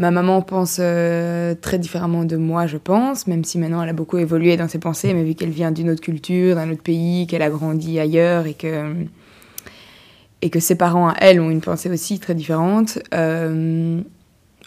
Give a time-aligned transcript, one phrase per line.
[0.00, 3.92] Ma maman pense euh, très différemment de moi, je pense, même si maintenant elle a
[3.92, 7.26] beaucoup évolué dans ses pensées, mais vu qu'elle vient d'une autre culture, d'un autre pays,
[7.26, 8.94] qu'elle a grandi ailleurs et que,
[10.40, 14.00] et que ses parents à elle ont une pensée aussi très différente, euh,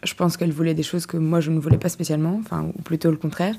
[0.04, 2.82] je pense qu'elle voulait des choses que moi je ne voulais pas spécialement, enfin, ou
[2.84, 3.56] plutôt le contraire.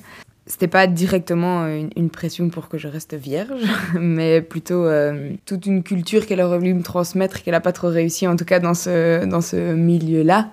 [0.46, 3.62] C'était pas directement une, pression pour que je reste vierge,
[3.98, 7.88] mais plutôt euh, toute une culture qu'elle aurait voulu me transmettre, qu'elle n'a pas trop
[7.88, 10.50] réussi, en tout cas dans ce, dans ce milieu-là.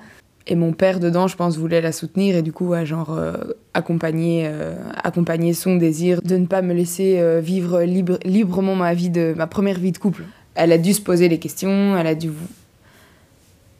[0.47, 3.33] Et mon père, dedans, je pense, voulait la soutenir et du coup, genre, euh,
[3.73, 8.93] accompagner, euh, accompagner son désir de ne pas me laisser euh, vivre libre, librement ma
[8.93, 10.23] vie de ma première vie de couple.
[10.55, 12.31] Elle a dû se poser les questions, elle a dû.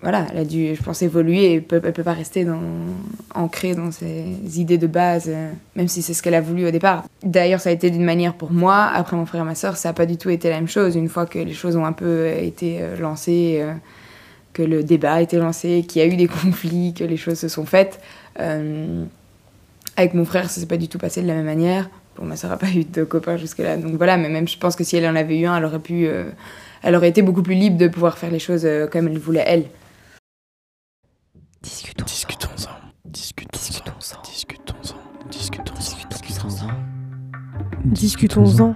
[0.01, 2.47] Voilà, elle a dû, je pense, évoluer et elle peut, peut pas rester
[3.35, 4.25] ancrée dans ses
[4.59, 5.29] idées de base,
[5.75, 7.05] même si c'est ce qu'elle a voulu au départ.
[7.23, 8.85] D'ailleurs, ça a été d'une manière pour moi.
[8.85, 10.95] Après mon frère et ma soeur, ça n'a pas du tout été la même chose.
[10.95, 13.63] Une fois que les choses ont un peu été lancées
[14.53, 17.39] que le débat a été lancé, qu'il y a eu des conflits, que les choses
[17.39, 17.99] se sont faites.
[18.39, 19.03] Euh,
[19.97, 21.89] avec mon frère, ça s'est pas du tout passé de la même manière.
[22.17, 24.17] Bon, ma soeur n'a pas eu de copain jusque-là, donc voilà.
[24.17, 26.29] Mais même, je pense que si elle en avait eu un, elle aurait pu, euh,
[26.83, 29.43] elle aurait été beaucoup plus libre de pouvoir faire les choses euh, comme elle voulait
[29.45, 29.65] elle.
[31.61, 32.05] Discutons-en.
[32.05, 32.69] Discutons-en.
[33.05, 34.21] Discutons-en.
[34.31, 34.97] Discutons-en.
[35.29, 36.67] Discutons-en.
[37.85, 38.75] Discutons-en.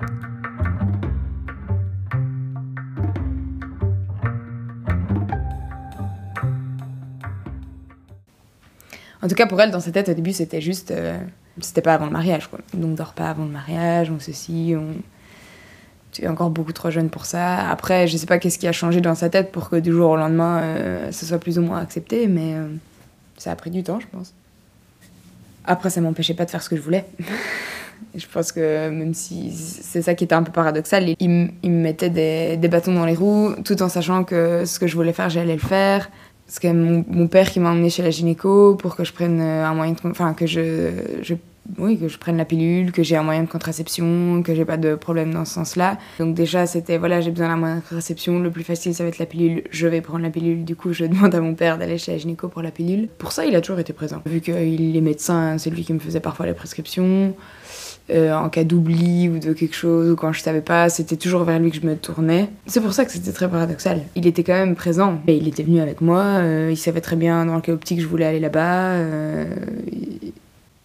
[9.25, 10.91] En tout cas, pour elle, dans sa tête, au début, c'était juste.
[10.91, 11.17] Euh,
[11.59, 12.59] c'était pas avant le mariage, quoi.
[12.75, 14.93] Donc, dors pas avant le mariage, on ceci, on.
[16.11, 17.67] Tu es encore beaucoup trop jeune pour ça.
[17.69, 20.11] Après, je sais pas qu'est-ce qui a changé dans sa tête pour que du jour
[20.11, 22.67] au lendemain, euh, soit plus ou moins accepté, mais euh,
[23.37, 24.33] ça a pris du temps, je pense.
[25.65, 27.05] Après, ça m'empêchait pas de faire ce que je voulais.
[28.15, 32.11] je pense que même si c'est ça qui était un peu paradoxal, il, me mettait
[32.11, 35.55] des, bâtons dans les roues tout en sachant que ce que je voulais faire, j'allais
[35.55, 36.09] le faire
[36.47, 39.41] c'est quand même mon, père qui m'a emmené chez la gynéco pour que je prenne
[39.41, 40.91] euh, un moyen enfin que je,
[41.23, 41.33] je,
[41.79, 44.77] oui que je prenne la pilule que j'ai un moyen de contraception que j'ai pas
[44.77, 45.97] de problème dans ce sens-là.
[46.19, 48.39] Donc déjà c'était voilà j'ai besoin d'un moyen de contraception.
[48.39, 49.63] Le plus facile ça va être la pilule.
[49.71, 50.65] Je vais prendre la pilule.
[50.65, 53.07] Du coup je demande à mon père d'aller chez la gynéco pour la pilule.
[53.17, 54.21] Pour ça il a toujours été présent.
[54.25, 57.33] Vu qu'il est médecin c'est lui qui me faisait parfois les prescriptions
[58.11, 61.43] euh, en cas d'oubli ou de quelque chose, ou quand je savais pas, c'était toujours
[61.43, 62.49] vers lui que je me tournais.
[62.67, 64.01] C'est pour ça que c'était très paradoxal.
[64.15, 65.19] Il était quand même présent.
[65.27, 68.05] Et il était venu avec moi, euh, il savait très bien dans quel optique je
[68.05, 68.91] voulais aller là-bas.
[68.91, 69.45] Euh,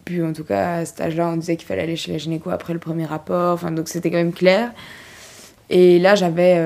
[0.07, 2.49] puis en tout cas, à cet âge-là, on disait qu'il fallait aller chez la gynéco
[2.49, 4.73] après le premier rapport, enfin, donc c'était quand même clair.
[5.69, 6.59] Et là, j'avais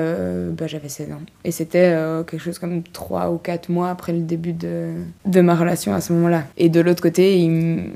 [0.53, 1.21] bah, j'avais 16 ans.
[1.43, 1.93] Et c'était
[2.25, 4.93] quelque chose comme 3 ou 4 mois après le début de,
[5.25, 6.45] de ma relation à ce moment-là.
[6.57, 7.91] Et de l'autre côté, il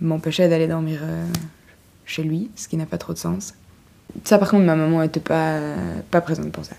[0.00, 1.26] m'empêchait d'aller dormir euh,
[2.04, 3.54] chez lui, ce qui n'a pas trop de sens.
[4.24, 5.60] Ça, par contre, ma maman n'était pas,
[6.10, 6.74] pas présente pour ça.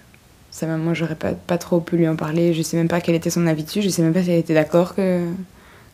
[0.51, 2.53] Sa maman, j'aurais pas, pas trop pu lui en parler.
[2.53, 3.81] Je sais même pas quel était son avis dessus.
[3.81, 5.25] Je sais même pas si elle était d'accord que,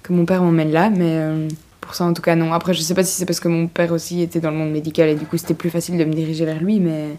[0.02, 1.48] que mon père m'emmène là, mais euh,
[1.80, 2.54] pour ça, en tout cas, non.
[2.54, 4.72] Après, je sais pas si c'est parce que mon père aussi était dans le monde
[4.72, 7.18] médical et du coup, c'était plus facile de me diriger vers lui, mais.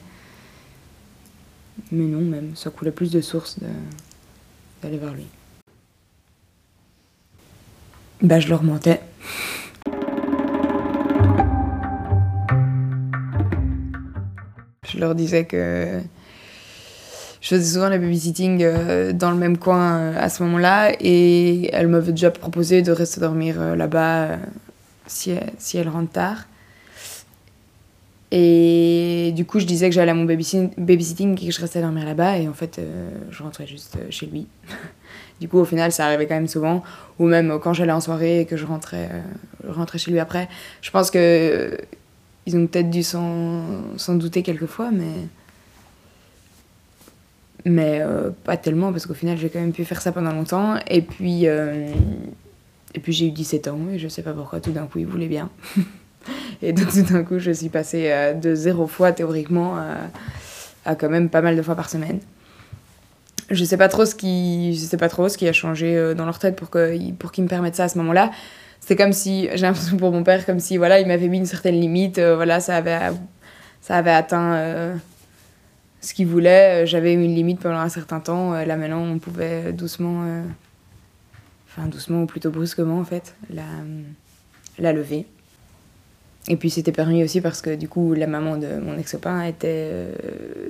[1.93, 2.57] Mais non, même.
[2.57, 3.59] Ça coulait plus de sources
[4.83, 5.27] d'aller vers lui.
[8.21, 9.01] Bah, je leur mentais.
[14.98, 16.00] Je leur disais que
[17.41, 21.72] je faisais souvent la babysitting euh, dans le même coin euh, à ce moment-là et
[21.72, 24.38] elle m'avait déjà proposé de rester dormir euh, là-bas
[25.06, 25.31] si,
[25.75, 26.47] elle, rentre tard.
[28.32, 32.04] Et du coup, je disais que j'allais à mon babysitting et que je restais dormir
[32.04, 32.80] là-bas et en fait,
[33.30, 34.48] je rentrais juste chez lui.
[35.41, 36.82] du coup, au final, ça arrivait quand même souvent.
[37.20, 39.09] Ou même quand j'allais en soirée et que je rentrais,
[39.65, 40.48] je rentrais chez lui après.
[40.82, 41.78] Je pense que
[42.48, 45.12] ils ont peut-être dû s'en douter quelquefois, mais.
[47.66, 50.76] Mais euh, pas tellement, parce qu'au final, j'ai quand même pu faire ça pendant longtemps.
[50.88, 51.92] Et puis, euh,
[52.94, 55.06] et puis j'ai eu 17 ans, et je sais pas pourquoi, tout d'un coup, ils
[55.06, 55.50] voulaient bien.
[56.62, 59.76] et donc, tout d'un coup, je suis passée euh, de zéro fois, théoriquement,
[60.86, 62.20] à, quand même pas mal de fois par semaine.
[63.50, 66.25] Je sais pas trop ce qui, je sais pas trop ce qui a changé dans
[66.25, 68.30] leur tête pour qu'ils pour qu'ils me permettent ça à ce moment-là.
[68.80, 71.47] C'est comme si, j'ai l'impression pour mon père, comme si voilà, il m'avait mis une
[71.47, 72.98] certaine limite, euh, voilà, ça avait,
[73.83, 74.97] ça avait atteint euh,
[76.01, 76.86] ce qu'il voulait.
[76.86, 78.54] J'avais une limite pendant un certain temps.
[78.54, 80.25] Euh, là maintenant, on pouvait doucement,
[81.69, 83.63] enfin doucement ou plutôt brusquement en fait, la,
[84.78, 85.27] la lever.
[86.51, 90.07] Et puis c'était permis aussi parce que du coup la maman de mon ex-copain était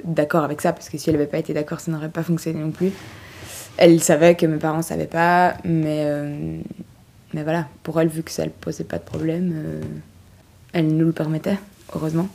[0.02, 2.58] d'accord avec ça, parce que si elle n'avait pas été d'accord, ça n'aurait pas fonctionné
[2.58, 2.90] non plus.
[3.76, 6.04] Elle savait que mes parents ne savaient pas, mais
[7.34, 9.82] mais voilà, pour elle, vu que ça ne posait pas de problème, euh,
[10.72, 11.58] elle nous le permettait,
[11.94, 12.28] heureusement.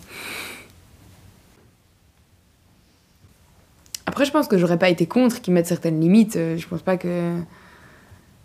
[4.06, 6.36] Après, je pense que j'aurais pas été contre qu'ils mettent certaines limites.
[6.36, 7.38] Euh, je pense pas que.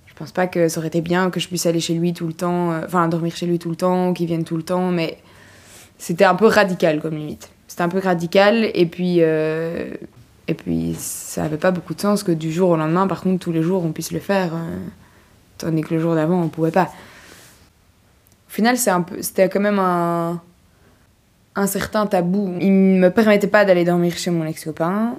[0.06, 2.26] Je pense pas que ça aurait été bien que je puisse aller chez lui tout
[2.26, 4.90] le temps, euh, enfin dormir chez lui tout le temps, qu'il vienne tout le temps,
[4.90, 5.18] mais
[5.96, 7.50] c'était un peu radical comme limite.
[7.68, 9.20] C'était un peu radical et puis
[10.96, 13.62] ça avait pas beaucoup de sens que du jour au lendemain, par contre tous les
[13.62, 14.54] jours on puisse le faire,
[15.58, 16.90] tandis que le jour d'avant on pouvait pas.
[18.48, 22.54] Au final c'était quand même un certain tabou.
[22.60, 25.16] Il me permettait pas d'aller dormir chez mon ex-copain,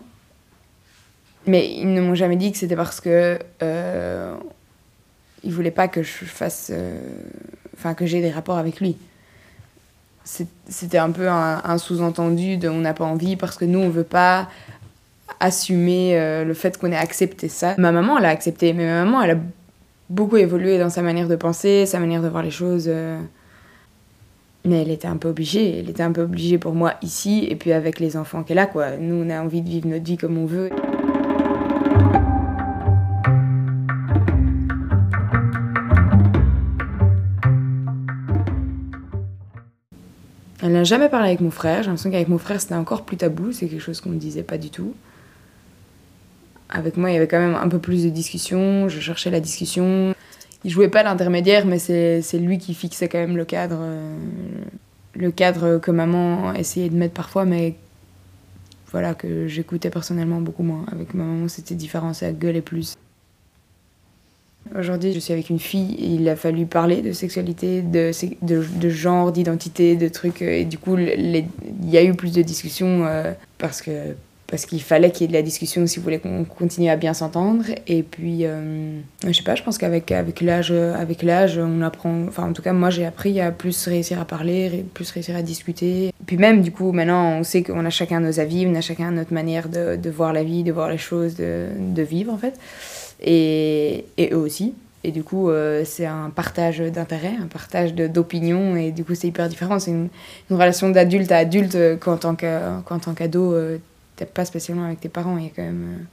[1.45, 4.35] mais ils ne m'ont jamais dit que c'était parce que euh,
[5.43, 6.97] ils voulaient pas que je fasse, euh,
[7.75, 8.97] enfin que j'ai des rapports avec lui.
[10.23, 14.03] C'était un peu un, sous-entendu de on n'a pas envie parce que nous on veut
[14.03, 14.47] pas
[15.39, 17.73] assumer euh, le fait qu'on ait accepté ça.
[17.79, 19.37] Ma maman elle a accepté, mais ma maman elle a
[20.09, 22.85] beaucoup évolué dans sa manière de penser, sa manière de voir les choses.
[22.87, 23.19] Euh.
[24.65, 27.55] Mais elle était un peu obligée, elle était un peu obligée pour moi ici et
[27.55, 28.97] puis avec les enfants qu'elle a quoi.
[28.97, 30.69] Nous on a envie de vivre notre vie comme on veut.
[40.61, 41.83] Elle n'a jamais parlé avec mon frère.
[41.83, 43.53] J'ai l'impression qu'avec mon frère, c'était encore plus tabou.
[43.53, 44.93] C'est quelque chose qu'on ne disait pas du tout.
[46.69, 48.89] Avec moi, il y avait quand même un peu plus de discussion.
[48.89, 50.13] Je cherchais la discussion.
[50.63, 53.79] Il jouait pas l'intermédiaire, mais c'est lui qui fixait quand même le cadre.
[53.79, 54.17] Euh,
[55.15, 57.75] le cadre que maman essayait de mettre parfois, mais
[58.91, 60.85] voilà, que j'écoutais personnellement beaucoup moins.
[60.91, 62.95] Avec ma maman, c'était différent, ça gueulait plus.
[64.77, 68.11] Aujourd'hui, je suis avec une fille il a fallu parler de sexualité, de,
[68.41, 70.41] de, genre, d'identité, de trucs.
[70.41, 71.45] Et du coup, il
[71.85, 74.15] y a eu plus de discussions euh, parce que
[74.49, 76.95] parce qu'il fallait qu'il y ait de la discussion si vous voulez qu'on continue à
[76.95, 77.65] bien s'entendre.
[77.87, 82.25] Et puis, euh, je sais pas, je pense qu'avec avec l'âge, avec l'âge, on apprend.
[82.27, 85.41] Enfin, en tout cas, moi, j'ai appris à plus réussir à parler, plus réussir à
[85.41, 86.11] discuter.
[86.25, 89.11] Puis même, du coup, maintenant, on sait qu'on a chacun nos avis, on a chacun
[89.11, 92.55] notre manière de, voir la vie, de voir les choses, de, de vivre, en fait
[93.21, 94.73] et, eux aussi.
[95.03, 99.27] Et du coup, euh, c'est un partage d'intérêts, un partage d'opinions, et du coup, c'est
[99.27, 99.79] hyper différent.
[99.79, 100.09] C'est une,
[100.49, 103.77] relation d'adulte à adulte euh, qu'en tant qu'ado, euh,
[104.19, 105.37] t'es pas spécialement avec tes parents.
[105.37, 106.05] Il quand même,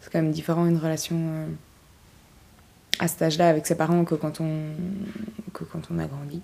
[0.00, 1.16] c'est quand même différent une relation
[3.00, 4.48] à cet âge-là avec ses parents que quand on,
[5.52, 6.40] que quand on a grandi.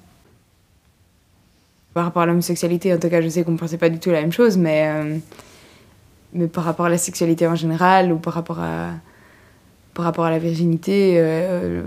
[1.95, 4.11] Par rapport à l'homosexualité, en tout cas, je sais qu'on ne pensait pas du tout
[4.11, 5.21] la même chose, mais,
[6.33, 8.91] mais par rapport à la sexualité en général, ou par rapport à
[9.95, 11.15] par rapport à la virginité.
[11.19, 11.85] Euh,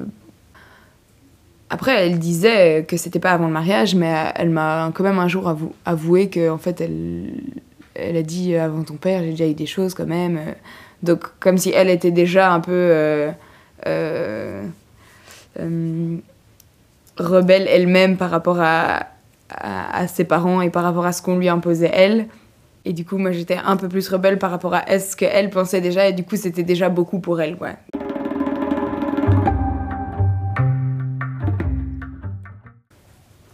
[1.69, 5.27] après, elle disait que c'était pas avant le mariage, mais elle m'a quand même un
[5.27, 5.53] jour
[5.85, 7.33] avoué que en fait, elle,
[7.97, 10.39] elle a dit avant ton père, j'ai déjà eu des choses quand même.
[11.03, 13.31] Donc, comme si elle était déjà un peu euh,
[13.85, 14.63] euh,
[17.17, 19.07] rebelle elle-même par rapport à,
[19.49, 22.27] à, ses parents et par rapport à ce qu'on lui imposait elle.
[22.85, 25.81] Et du coup, moi, j'étais un peu plus rebelle par rapport à ce qu'elle pensait
[25.81, 26.07] déjà.
[26.07, 27.75] Et du coup, c'était déjà beaucoup pour elle, ouais.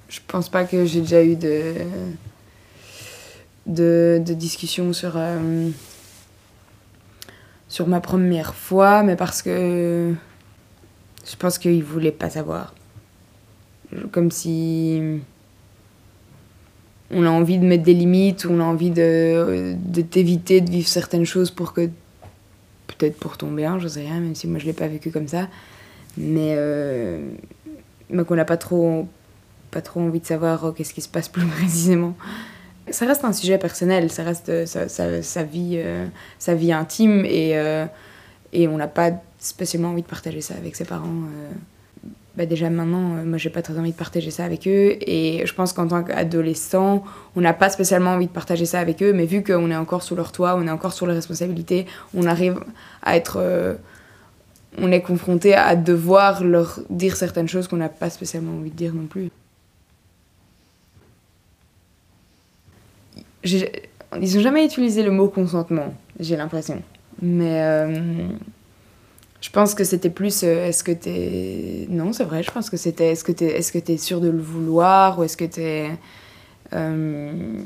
[0.07, 1.73] Je pense pas que j'ai déjà eu de,
[3.65, 4.39] de, de
[4.93, 5.69] sur, euh,
[7.69, 10.13] sur ma première fois, mais parce que
[11.25, 12.73] je pense qu'il voulait pas savoir.
[14.11, 15.21] Comme si
[17.11, 19.75] on a envie de mettre des limites, on a envie de,
[20.09, 21.89] t'éviter de vivre certaines choses pour que.
[22.85, 25.27] Peut-être pour ton bien, je sais rien, même si moi je l'ai pas vécu comme
[25.27, 25.47] ça.
[26.17, 27.21] Mais, euh,
[28.27, 29.07] qu'on n'a pas trop,
[29.71, 32.15] pas trop envie de savoir oh, qu'est-ce qui se passe plus précisément.
[32.91, 37.53] Ça reste un sujet personnel, ça reste euh, sa, vie, euh, sa vie intime et,
[38.51, 41.27] et on n'a pas spécialement envie de partager ça avec ses parents
[42.35, 44.97] bah déjà maintenant, euh, moi j'ai pas très envie de partager ça avec eux.
[45.01, 47.03] Et je pense qu'en tant qu'adolescent,
[47.35, 49.13] on n'a pas spécialement envie de partager ça avec eux.
[49.13, 51.85] Mais vu qu'on est encore sous leur toit, on est encore sur les responsabilités,
[52.15, 52.59] on arrive
[53.03, 53.37] à être.
[53.37, 53.75] Euh,
[54.79, 58.75] on est confronté à devoir leur dire certaines choses qu'on n'a pas spécialement envie de
[58.75, 59.29] dire non plus.
[63.45, 66.81] Ils ont jamais utilisé le mot consentement, j'ai l'impression.
[67.21, 67.61] Mais.
[67.61, 68.27] Euh,
[69.43, 71.85] je pense que c'était plus euh, est-ce que t'es.
[71.89, 74.39] Non, c'est vrai, je pense que c'était est-ce que t'es est es sûr de le
[74.39, 75.89] vouloir ou est-ce que t'es.
[76.71, 77.61] Euh...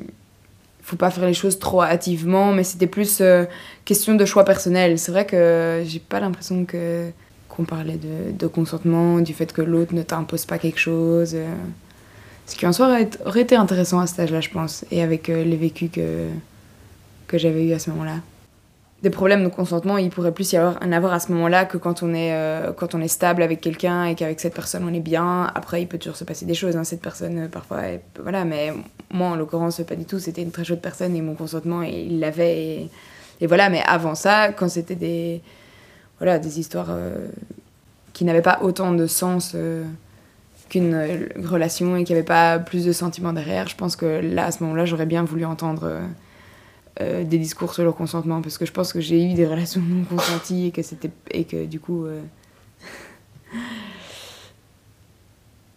[0.81, 3.45] Faut pas faire les choses trop hâtivement, mais c'était plus euh,
[3.85, 4.97] question de choix personnel.
[4.97, 7.11] C'est vrai que j'ai pas l'impression que
[7.47, 7.99] qu'on parlait
[8.33, 11.35] de, consentement, du fait que l'autre ne t'impose pas quelque chose.
[12.47, 12.51] Euh.
[12.51, 15.57] Ce qui en soi aurait, été intéressant à cet âge-là, je pense, et avec les
[15.57, 16.27] vécus que,
[17.27, 18.15] que j'avais eu à ce moment-là
[19.03, 21.77] des problèmes de consentement, il pourrait plus y avoir, en avoir à ce moment-là que
[21.77, 24.93] quand on est, euh, quand on est stable avec quelqu'un et qu'avec cette personne on
[24.93, 25.51] est bien.
[25.53, 26.75] Après, il peut toujours se passer des choses.
[26.75, 26.83] Hein.
[26.83, 27.81] Cette personne, euh, parfois,
[28.21, 28.43] voilà.
[28.43, 28.73] Mais
[29.11, 30.17] moi, en l'occurrence, pas du tout.
[30.17, 32.89] C'était une très chaude personne et mon consentement, il l'avait.
[33.39, 33.69] Et, voilà.
[33.69, 35.41] Mais avant ça, quand c'était des,
[36.17, 37.27] voilà, des histoires euh,
[38.13, 39.83] qui n'avait pas autant de sens euh,
[40.69, 43.67] qu'une euh, relation et qui avait pas plus de sentiments derrière.
[43.67, 46.01] Je pense que là, à ce moment-là, j'aurais bien voulu entendre euh,
[47.01, 49.81] euh, des discours sur le consentement parce que je pense que j'ai eu des relations
[49.81, 52.05] non consenties et que c'était et que du coup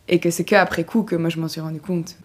[0.09, 2.17] et que c'est que après coup que moi je m'en suis rendu compte.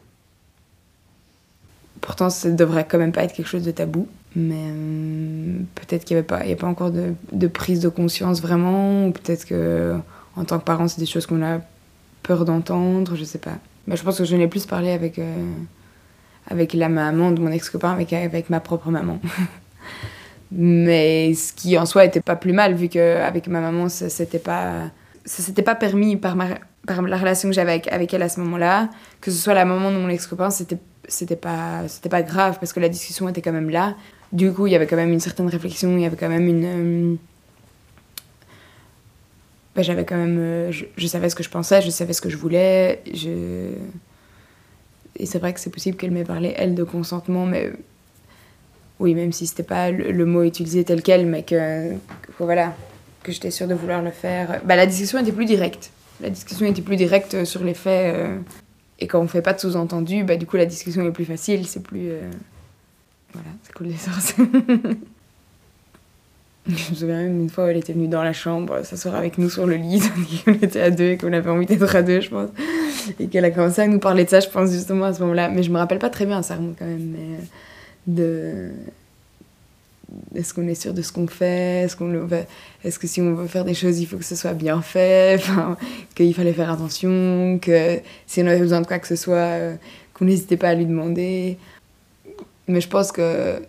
[2.06, 6.16] Pourtant, ça devrait quand même pas être quelque chose de tabou, mais euh, peut-être qu'il
[6.16, 9.12] n'y avait pas, il y a pas encore de, de prise de conscience vraiment, ou
[9.12, 9.96] peut-être que
[10.36, 11.62] en tant que parent, c'est des choses qu'on a
[12.26, 13.58] peur d'entendre, je sais pas.
[13.88, 15.52] Mais je pense que je n'ai plus parlé avec euh,
[16.48, 19.20] avec la maman de mon ex-copain, avec avec ma propre maman.
[20.52, 24.10] mais ce qui en soi était pas plus mal vu que avec ma maman, ça
[24.10, 24.92] s'était pas
[25.24, 26.36] ça s'était pas permis par
[26.86, 28.90] par la relation que j'avais avec, elle à ce moment-là,
[29.22, 30.78] que ce soit la maman de mon ex-copain, c'était
[31.08, 33.96] c'était pas pas grave parce que la discussion était quand même là.
[34.32, 36.48] Du coup, il y avait quand même une certaine réflexion, il y avait quand même
[36.48, 37.16] une euh,
[39.76, 42.30] bah, j'avais quand même euh, je, savais ce que je pensais, je savais ce que
[42.30, 43.70] je voulais, je
[45.18, 47.72] et c'est vrai que c'est possible qu'elle m'ait parlé elle de consentement mais
[49.00, 51.94] oui, même si c'était pas le, mot utilisé tel quel mais que,
[52.40, 52.74] voilà,
[53.24, 54.62] que j'étais sûre de vouloir le faire.
[54.64, 55.92] Bah, la discussion était plus directe.
[56.22, 58.16] La discussion était plus directe sur les faits.
[58.16, 58.38] euh,
[59.00, 61.68] et quand on fait pas de sous-entendu, bah, du coup, la discussion est plus facile.
[61.68, 62.10] C'est plus.
[62.10, 62.32] euh,
[63.34, 64.36] Voilà, c'est cool des sources.
[66.68, 69.38] Je me souviens même une fois où elle était venue dans la chambre s'asseoir avec
[69.38, 70.02] nous sur le lit,
[70.46, 72.50] qu'on était à deux et qu'on avait envie d'être à deux, je pense.
[73.20, 75.50] Et qu'elle a commencé à nous parler de ça, je pense, justement à ce moment-là.
[75.50, 77.16] Mais je me rappelle pas très bien, ça remonte quand même.
[77.18, 77.38] Euh,
[78.08, 78.72] de
[80.36, 81.84] est-ce qu'on est sûr de ce qu'on fait?
[81.84, 82.28] Est-ce qu'on
[82.84, 85.36] Est-ce que si on veut faire des choses, il faut que ce soit bien fait?
[85.40, 85.78] Enfin,
[86.16, 89.76] Qu'il fallait faire attention Que si on avait besoin de quoi que ce soit, euh,
[90.14, 91.58] qu'on n'hésitait pas à lui demander.
[92.68, 93.62] Mais je pense que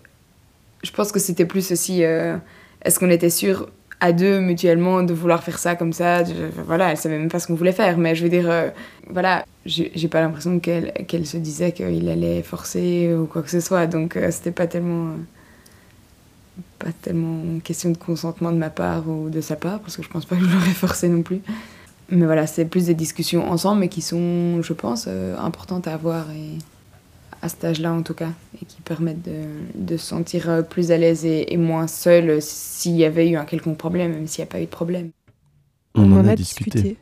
[0.82, 2.36] je pense que c'était plus aussi euh,
[2.86, 3.68] est-ce qu'on était sûr
[4.00, 6.24] à deux mutuellement de vouloir faire ça comme ça?
[6.24, 6.32] Je-
[6.66, 8.68] Voilà, elle savait même pas ce qu'on voulait faire, mais je veux dire, euh,
[9.10, 13.60] voilà, j'ai pas l'impression qu'elle qu'elle se disait qu'il allait forcer ou quoi que ce
[13.60, 15.08] soit, donc euh, c'était pas tellement.
[15.08, 15.16] euh,
[16.78, 20.08] pas tellement question de consentement de ma part ou de sa part, parce que je
[20.08, 21.40] pense pas que je l'aurais forcé non plus.
[22.10, 25.94] Mais voilà, c'est plus des discussions ensemble, mais qui sont, je pense, euh, importantes à
[25.94, 26.58] avoir, et
[27.42, 30.90] à cet âge-là en tout cas, et qui permettent de, de se sentir euh, plus
[30.90, 34.26] à l'aise et, et moins seul euh, s'il y avait eu un quelconque problème, même
[34.26, 35.10] s'il n'y a pas eu de problème.
[35.94, 36.98] On, en, a, discuté.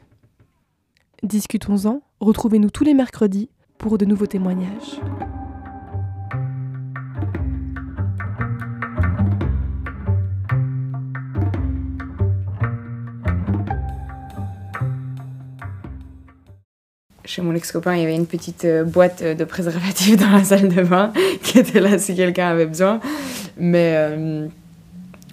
[1.23, 2.03] Discutons-en.
[2.21, 3.49] Retrouvez-nous tous les mercredis
[3.79, 5.01] pour de nouveaux témoignages.
[17.27, 20.45] Chez mon ex-copain, il y avait une petite euh, boîte euh, de préservatifs dans la
[20.45, 21.11] salle de bain
[21.43, 23.01] qui était là si quelqu'un avait besoin.
[23.57, 24.47] Mais euh,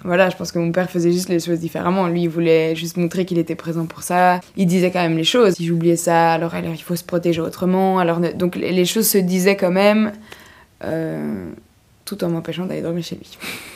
[0.02, 2.08] voilà, je pense que mon père faisait juste les choses différemment.
[2.08, 4.40] Lui, il voulait juste montrer qu'il était présent pour ça.
[4.56, 5.54] Il disait quand même les choses.
[5.54, 7.98] Si j'oubliais ça, alors, il faut se protéger autrement.
[7.98, 10.12] Alors, donc les choses se disaient quand même,
[12.04, 13.38] tout en m'empêchant d'aller dormir chez lui.